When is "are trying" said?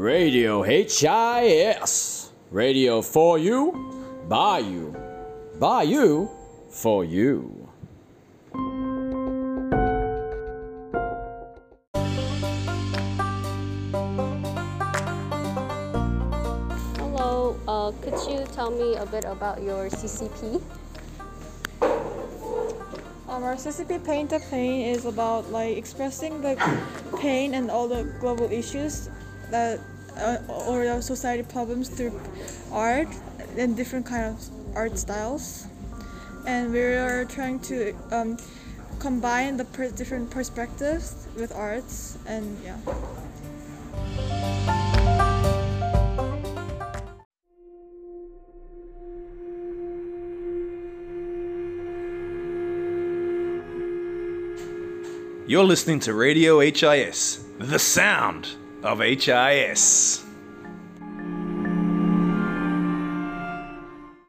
36.80-37.60